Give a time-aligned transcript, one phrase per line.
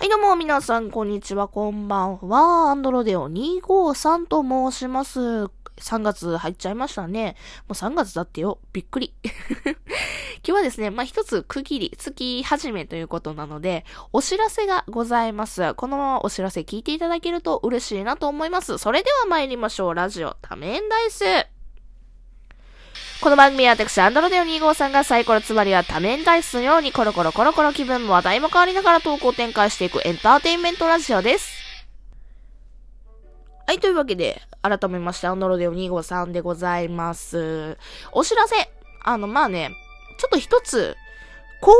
[0.00, 2.70] はい、どうも、皆さん、こんにちは、こんばんは。
[2.70, 5.20] アンドロデオ253と申します。
[5.20, 7.36] 3月入っちゃいましたね。
[7.68, 8.60] もう3月だってよ。
[8.72, 9.12] びっくり。
[10.42, 13.84] 今日はですね、まあ、一つ区切り、月始めということなので、
[14.14, 15.74] お知らせがございます。
[15.74, 18.78] このままお知らせ聞いていただけると嬉しいなと思います。
[18.78, 19.94] それでは参りましょう。
[19.94, 21.59] ラジオ、多面ダイス。
[23.20, 31.52] この番組は私、アンドロデオ2号さんがサイコロつまりは多面ダイスのようにコロコロコロコロ気分も話題も変わりながら投稿を展開していくエンターテインメントラジオです。
[33.66, 37.76] はい、というわけで、改めまして、アンドロデオ253でございます。
[38.12, 38.56] お知らせ。
[39.04, 39.70] あの、まあね、
[40.18, 40.96] ちょっと一つ、
[41.60, 41.74] コー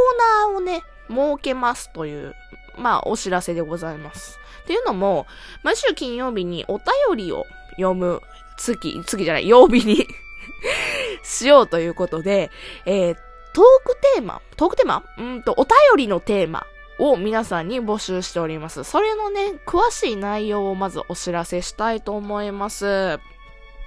[0.47, 2.35] ナーをね、設けますという、
[2.77, 4.39] まあ、お知らせでございます。
[4.65, 5.27] っていうのも、
[5.63, 7.47] 毎週金曜日にお便りを
[7.77, 8.21] 読む
[8.59, 10.07] 月、月じゃない、曜日に
[11.23, 12.51] しようということで、
[12.87, 13.15] えー、
[13.53, 15.03] トークテーマ、トークテーマ？
[15.19, 16.67] うんと、お便りのテーマ
[16.99, 18.85] を皆さんに募集しております。
[18.85, 23.19] それのね、詳しい内容をまずお知らせしたいと思います。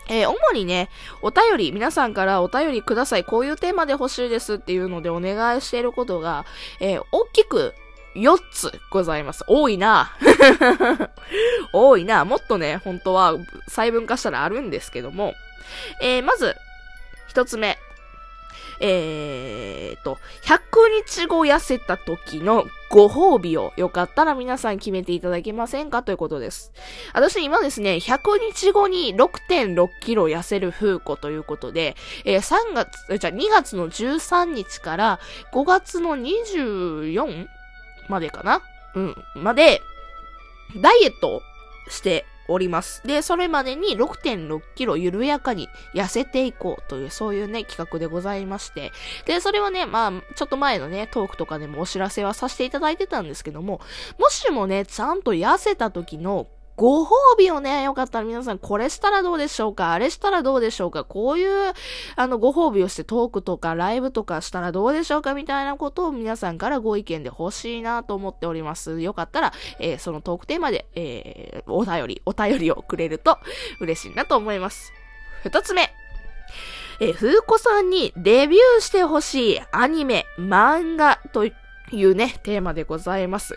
[0.09, 0.89] えー、主にね、
[1.21, 3.23] お便り、皆さんからお便りください。
[3.23, 6.45] こういうテーマで欲しいですっていうのでお願いしていることが、
[6.79, 7.73] えー、大きく
[8.15, 9.43] 4つございます。
[9.47, 10.11] 多いな。
[11.73, 12.25] 多いな。
[12.25, 13.35] もっとね、本当は
[13.67, 15.33] 細分化したらあるんですけども、
[16.01, 16.55] えー、まず、
[17.27, 17.77] 一つ目。
[18.79, 20.59] えーと、100
[21.05, 26.73] 日後痩せた時のご褒美をよかったら皆さん決めていただけませんかということです。
[27.13, 35.19] 私今ですね、100日後に6.6キロ痩せる風子ということで、えー、3月、じゃあ2月の13日から
[35.53, 37.47] 5月の 24?
[38.09, 38.61] までかな？
[38.95, 39.81] うん、まで、
[40.81, 41.41] ダイエット
[41.89, 43.01] しております。
[43.05, 48.91] で、それまでに6.6キロ緩やかに痩せていこうという、そういうね、企画でございまして。
[49.25, 53.81] で、それはね、まあ、ちょっと前のね、トークとかでもお知らせはさせていただいてたんですけども、
[54.19, 59.91] もしもね、ちゃんと痩せた時のご褒美をね、よかったら皆さんこれしたらどうでしょうか？
[59.91, 61.03] あれしたらどうでしょうか？
[61.03, 61.73] こういう、
[62.15, 69.01] あの、ご褒美をしてトークとかライブとかしたらどうでしょうかみたいなことを皆さんからご意見で欲しいなと思っております。
[69.01, 73.37] よかったら、えー、そのトークテーマで、えー、お便り、お便りをくれると
[73.79, 74.91] 嬉しいなと思います。
[75.43, 75.93] 二つ目。
[76.99, 81.51] えー、風子さんにデビューしてほしいアニメ、漫画とい
[81.91, 83.55] うね、テーマでございます。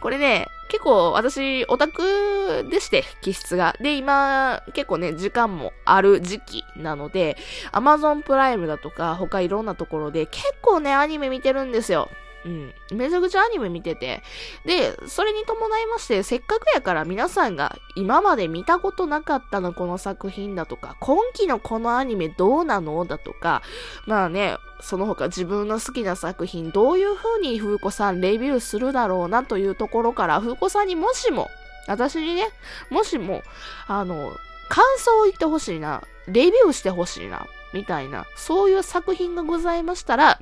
[0.00, 3.76] これね、結構私、オタクでして、気質が。
[3.80, 7.36] で、今、結構ね、時間もある時期なので、
[7.72, 12.08] Amazon プライムだとか、他いろんなところで結構ね、アニメ見てるんですよ。
[12.44, 12.74] うん。
[12.92, 14.22] めちゃくちゃアニメ見てて。
[14.64, 23.62] で、それに伴いまして、せっかくやから皆さんが今まで見たことなかったのこの作品だとか、今期のこのアニメどうなのだとか、
[24.06, 31.48] まあね、その他自分の好きな作品どういう風に風子さんレビューするだろうなというところから、風子さんにもしも、
[31.86, 32.48] 私にね、
[32.90, 33.42] もしも、
[33.86, 34.32] あの、
[34.68, 40.40] 感想を言ってほしいな、レビューしてほしいな、みたいな、そういう作品がございましたら、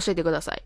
[0.00, 0.62] 教えてください。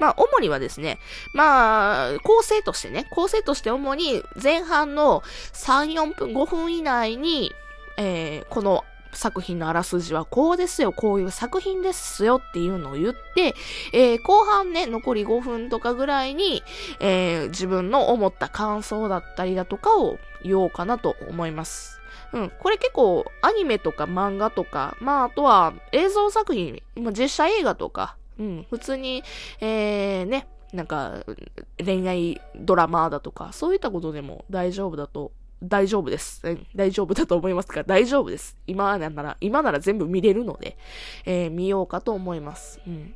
[0.00, 0.98] まあ、主にはですね、
[1.32, 5.22] まあ、構成としてね、構成として主に前半の
[5.52, 7.52] 3、4分、5分以内に、
[7.96, 8.84] えー、この
[9.14, 13.54] 作品のあらすじはこうですよ、こういう作品ですよっていうのを言って、
[13.92, 16.62] えー、後半ね、残り5分とかぐらいに、
[17.00, 22.00] えー、自分の思った感想だったりだとかを言おうかなと思います。
[22.32, 22.52] うん。
[22.58, 29.22] これ結構アニメとか漫画とか、まああとは映像作品、実写映画とか、うん、普通に、
[29.60, 31.24] えー、ね、なんか、
[31.78, 36.42] 恋愛ドラマだとか、そういったことでも大丈夫だと、大丈夫です。
[36.74, 38.56] 大丈夫だと思いますが、大丈夫です。
[38.66, 40.76] 今なら、今なら全部見れるので、
[41.24, 42.80] えー、見ようかと思います。
[42.86, 43.14] うん。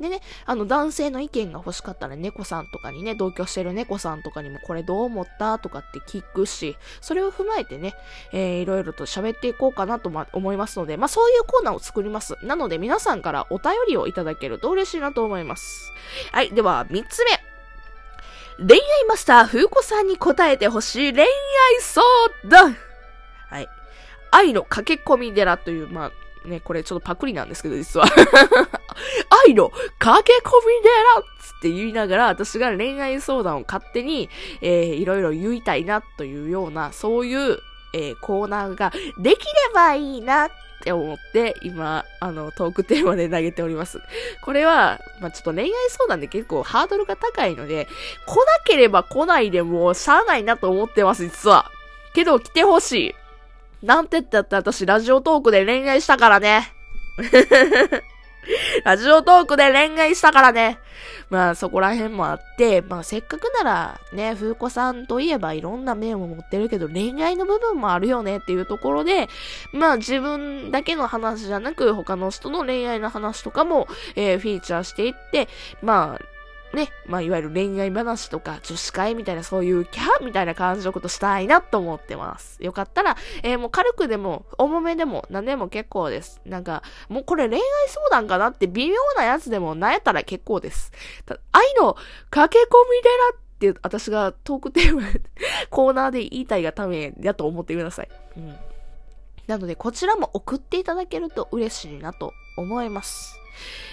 [0.00, 7.94] でね、あの男性の意見が欲しかったら猫さんとかにね、同居してる猫さんとかにもこれどう思ったとかって聞くし、それを踏まえてね、
[8.32, 12.36] えー、いろいろと喋っていこうかなと思いますので、まあそういうコーナーを作ります。
[12.42, 15.92] なので皆さんからお便りをいただけると嬉しいなと思います。
[16.32, 17.54] はい、では3つ目。
[18.58, 21.28] 恋愛マスター、風子さんに答えてほしい恋愛
[21.80, 22.04] 相
[22.44, 22.76] 談
[23.48, 23.68] はい。
[24.30, 26.12] 愛の駆け込み寺という、まあ、
[26.44, 28.06] ね、これちょっとパクリなんですけど、実は。
[29.46, 34.28] 愛の駆け込み寺つって言いながら、私が恋愛相談を勝手に、
[34.60, 37.58] えー、いろいろ言いたいなというような、そういう、
[37.94, 40.50] えー、コーナーができればいいなっ
[40.82, 44.00] て思って、今、あの、トークテーマで投げております。
[44.42, 47.88] これは、まあ、ちょっと恋愛相談で結構ハードルが高いので、
[48.26, 51.70] 来なければ来ないでもしゃあないなと思ってます、実は。
[52.14, 53.14] けど来てほしい。
[53.84, 56.72] なんてったって私ラジオトークで恋愛したからね。
[58.84, 60.78] ラジオトークで恋愛したからね。
[61.30, 69.28] まあそこら辺もあって、まあせっかくならね、風子さんといえばいろんな面を持ってるけど恋愛の部分もあるよねっていうところで、
[69.72, 75.48] まあ自分だけの話じゃなく他の人の恋愛の話とかも、えー、フィーチャーしていって、
[75.82, 76.33] まあ
[76.74, 82.62] ね、まあ、いわゆる恋愛話とか女子会みたいなそういうキャーみたいな感じのことしたいなと思ってます。
[82.62, 86.40] よかったら、えー、もう軽くでも、重めでも、何でも結構です。
[86.44, 90.92] なんか、もうこれ恋愛相談かなって微妙なやつでも、なやったら結構です。
[91.52, 91.96] 愛の
[92.30, 95.02] 駆け込み寺って私がトークテーマ
[95.70, 98.08] コーナーで言いたいがためやと思ってください。
[98.36, 98.56] うん。
[99.46, 103.38] なので、こちらも送っていただけると嬉しいなと思います。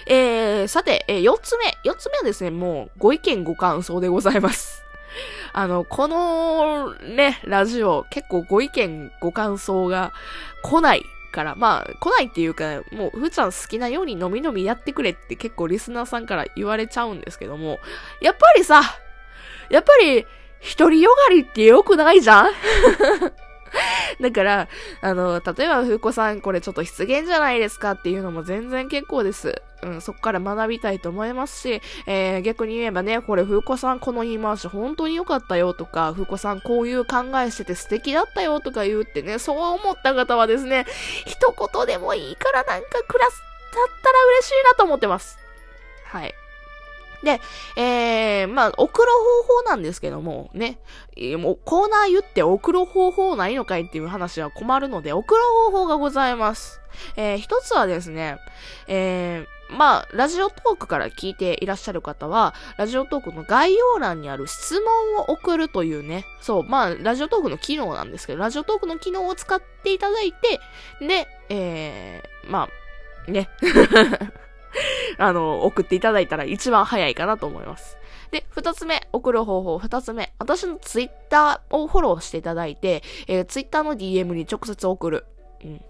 [0.06, 1.66] えー、さて、えー、4つ目。
[1.84, 4.82] 4つ目はですね、もう、ご意見ご感想でございます。
[5.52, 10.12] あの、この、ね、ラジオ、結構ご意見ご感想が
[10.62, 17.78] 来ないから、まあ、来ないっていうか、もう、ふーちゃん好きなようにのみのみやってくれって結構リスナーさんから言われちゃうんですけども、
[18.20, 18.82] やっぱりさ、
[19.70, 20.26] やっぱり、
[20.60, 22.50] 一人よがりって良くないじゃん？
[24.20, 24.68] だから、
[25.00, 29.62] あの、例えば、ふうこさん、これちょっと失言じゃないですかっていうのも全然結構です。
[29.82, 40.86] うん、そこから学びたいと思いますし、えー、逆に言えばね、これ、ふうこさん、この言い回し本当に良かったよとか、ふうこさん、こういう考えしてて素敵だったよとか言うってね、そう思った方はですね、
[41.26, 43.44] 一言でもいいからなんかクラスだ
[43.84, 45.38] ったら嬉しいなと思ってます。
[46.04, 46.34] はい。
[47.22, 47.40] で、
[47.76, 49.08] えー、まあ、送る
[49.46, 50.78] 方法なんですけども、ね、
[51.38, 55.40] もうコーナー言って送る方法ないのかいっていう話は困るので、送る
[55.70, 56.80] 方法がございます。
[57.16, 58.38] えー、一つはですね、
[58.86, 70.60] えー、まあ、ラジオトークから聞いていらっしゃる方は、ラジオトークの概要欄にある質問を送るというね、そう、まあ、ラジオトークの機能なんですけど、ラジオトークの機能を使っていただいて、
[71.00, 72.68] で、えー、ま
[73.26, 73.48] あ、ね。
[75.18, 77.98] あの、送っていただいたら一番早いかなと思います。
[78.30, 85.26] で、二つ目、送る方法、二つ目、私のツイッターをフォローしていただいて、えー、ツイッターの DM に直接送る。
[85.62, 85.84] うん。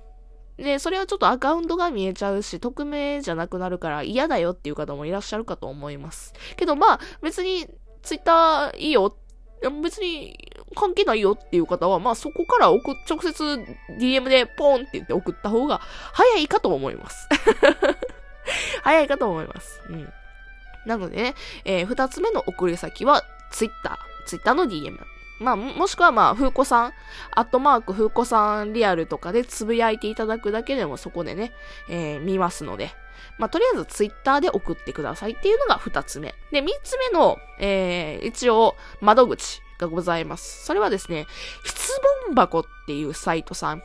[0.56, 6.34] で、それはちょっとアカウントが見えちゃうし、匿名じゃなくなるから嫌だよっていう方もいらっしゃるかと思います。
[6.56, 7.66] けどまあ、別に
[8.02, 9.16] ツイッターいいよ、
[9.82, 13.44] 別に関係ないよっていう方は、まあそこから送、直接
[14.00, 15.80] DM でポンって言って送った方が
[16.12, 17.28] 早いかと思います。
[18.82, 19.82] 早いかと思います。
[19.88, 20.12] うん。
[20.86, 21.34] なのでね、
[21.64, 24.26] えー、二つ目の送り先は、ツイッター。
[24.26, 24.98] ツイッターの DM。
[25.40, 26.92] まあ、もしくはまあ、風子さん、
[27.32, 31.52] アットマーク風子さんリアルとかでつぶやいていただくだけでもそこでね、
[31.88, 32.94] えー、見ますので、
[33.38, 36.34] まあ、とりあえずツイッターで送ってくださいっていうのが二つ目。
[36.52, 40.64] で、三つ目の、えー、一応、窓口がございます。
[40.64, 41.26] それはですね、
[41.64, 43.82] 質問箱っていうサイトさん。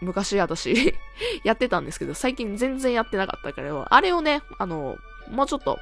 [0.00, 0.94] 昔私
[1.44, 4.96] やってたんですけど、最近全然やってなかったから、あれをね、あの、
[5.30, 5.78] もうちょっと、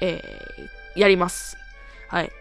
[0.00, 1.56] えー、やります。
[2.08, 2.32] はい。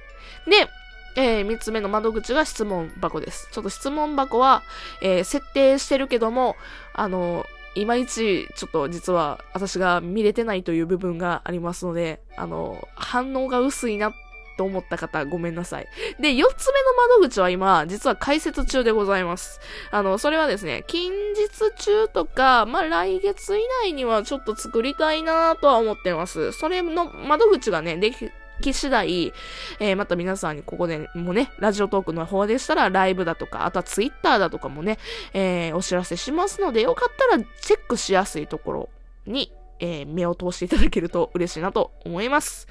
[0.47, 0.69] で、
[1.15, 3.49] えー、三つ目の窓口が質問箱です。
[3.51, 4.61] ちょっと質問箱は、
[5.01, 6.55] えー、設定してるけども、
[6.93, 7.45] あの、
[7.75, 14.13] いまいち、ちょっと実は私が見れてないという部分がありますので、あの、反応が薄いなっ
[14.57, 15.87] と思った方、ごめんなさい。
[16.19, 19.59] で、4つ目の窓口は今、実は解説中でございます。
[19.91, 26.51] あの、それはですね、近日中とか、まあ、来月以内にはちょっと作りたいなとは思ってます。
[26.51, 28.29] それの窓口がね、でき、
[28.61, 29.33] き次第、
[29.79, 34.97] えー、また皆さんにここでもね、ラジオトークの方でしたらライブだとか、あとはツイッターだとかもね、
[35.33, 38.89] えー、お知らせしますので、よかったらチェックしやすいところ
[39.25, 42.67] に、えー、目を通していただけると嬉しいなと思います。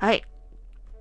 [0.00, 0.24] はい。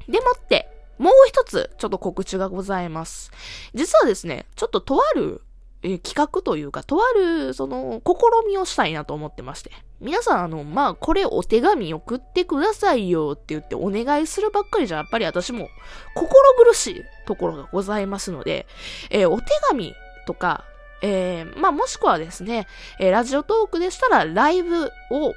[0.07, 3.31] でもって、もう一つ、ちょっと告知がございます。
[3.73, 5.41] 実はですね、ちょっととある、
[5.83, 9.71] え企画というか、とある、その、試みをしたいなと思ってまして。
[10.01, 15.69] 皆さん、あの、まあ、これお手紙送ってくださいよって言ってお願いするばっかりじゃ、やっぱり私も
[16.15, 18.65] 心苦しいところがございますので、
[19.11, 19.93] えー、お手紙
[20.25, 20.65] とか、
[21.03, 22.67] えー、まあ、もしくはですね、
[22.99, 25.35] えー、ラジオトークでしたらライブを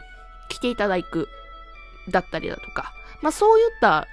[0.49, 1.29] 来ていただく、
[2.09, 4.07] だったりだとか、まあ、そういった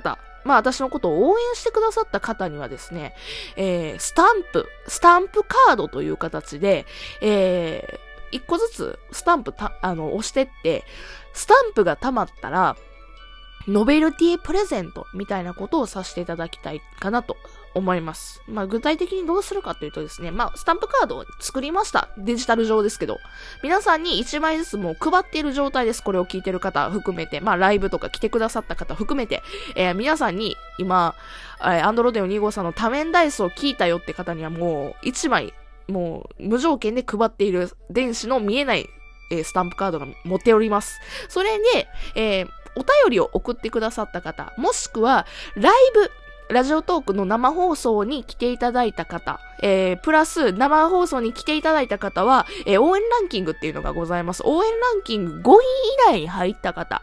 [0.00, 3.14] 方、まあ私のことを応援してくださった方にはですね、
[3.56, 6.86] えー、スタンプ、スタンプカードという形で、
[7.22, 10.84] えー、一個ずつスタンプた、あの、押してって、
[11.32, 12.76] スタンプが溜まったら、
[13.66, 17.36] ノベルティプレゼントみたいなことをさせていただきたいかなと
[17.74, 18.42] 思います。
[18.46, 22.08] まあ具体的にどうするかというとですね、まあスタンプカードを作りました。
[22.16, 23.18] デジタル上ですけど。
[23.62, 26.02] 皆さんに1枚ずつもう配っている状態です。
[26.02, 29.42] これを聞いてる方含めて、まあライブとか来てくださった方含めて、
[29.76, 31.14] えー、皆さんに今、
[31.60, 35.54] え、アンドロデオ2号さんの多面ダイスを聞いたよって方にはもう1枚、
[35.88, 38.88] もう無条件で配っている電子の見えない
[39.30, 41.00] えー、スタンプカードが持っております。
[41.28, 46.10] それで、えー、お便りを送ってくださった方、もしくは、ライブ、
[46.54, 54.42] ラジオトークの生放送に来ていただいた方、えー、プラス生放送に来ていただいた方は、えー、応援ランキングっていうのがございます。
[54.46, 55.54] 応援ランキング5位
[56.10, 57.02] 以内に入った方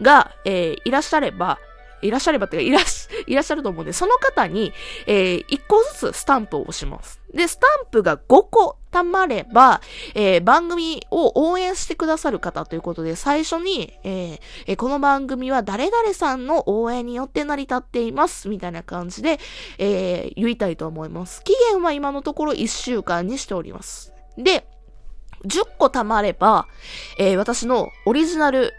[0.00, 1.58] が、えー、いらっしゃれば、
[2.02, 4.72] いらっしゃればってい、らっし、 いらっしゃると思うんで、その方に、
[5.06, 7.20] えー、1個ずつスタンプを押します。
[7.32, 9.80] で、スタンプが5個貯まれば、
[10.14, 19.38] えー、番組を応援してくださる方ということで、最初に、えー、この番組は誰々さんの応援によって成り立っています、みたいな感じで、
[19.78, 21.42] えー、言いたいと思います。
[21.44, 24.12] 期限は今のところ1週間にしております。
[24.38, 24.66] で、
[25.44, 26.66] 10個貯まれば、
[27.18, 28.72] えー、私のオリジナル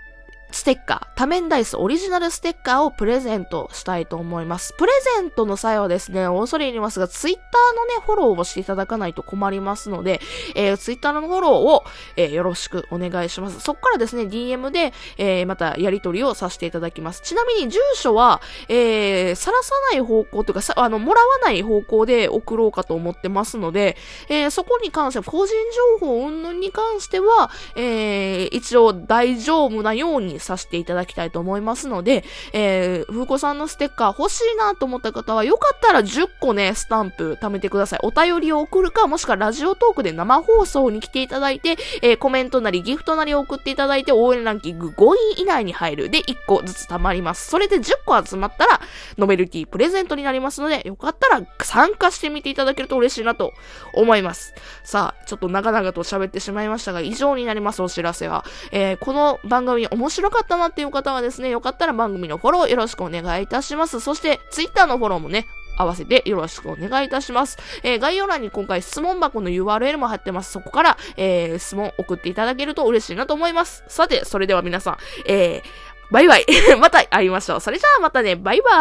[0.51, 4.73] ステッカー、多面ダイスオリジナルステッカーをプレゼントしたいと思います。
[4.77, 10.21] プレゼントの際はですね、恐れ入りますが、ツイッターのね、フォローをしていただかないと困りますので、
[10.55, 11.83] えー、ツイッターのフォローを、
[12.15, 13.59] えー、よろしくお願いします。
[13.59, 17.21] そっからですね、DM で、えー、またやり取りをさせていただきます。
[17.23, 23.97] ちなみに住所は、えー、さらさない方向というか、さ、あの、もらわない方向で送ろうかと思ってますので、
[24.29, 25.55] えー、そこに関しては、個人
[25.99, 37.99] 情報云々に関しては、えー、一応大丈夫なようにさせていただきたいと思いますので、えー、風子さんのステッカー欲しいなと思った方は、よかったら10個ね、スタンプ貯めてください。
[38.03, 46.09] お便りを送るか、もしくはラジオトークで生放送に来ていただいて、えー、コメントなりギフトなりを送っていただいて、応援ランキング5位以内に入る。
[46.09, 47.49] で、1個ずつ貯まります。
[47.49, 48.81] それで10個集まったら、
[49.17, 53.53] ノベルティプレゼントになりますので、よかったら参加してみていただけると嬉しいなと
[53.93, 54.53] 思います。
[54.83, 58.45] さあ、ちょっと長々と喋ってしまいましたが、以上になります、お知らせは。
[58.71, 63.99] えー、この番組面白白かったなっていう方はですね、よかったら番組のフォローよろしくお願いいたします。
[63.99, 67.57] そして、Twitter のフォローもね、合わせてよろしくお願いいたします。
[67.83, 70.51] えー、概要欄に今回質問箱の URL も貼ってます。
[70.51, 73.83] そこから、えー、質問送っていただけると嬉しいなと思います。
[73.87, 76.45] さて、それでは皆さん、えー、バイバイ。
[76.79, 77.61] また会いましょう。
[77.61, 78.77] それじゃあまたね、バイバイ。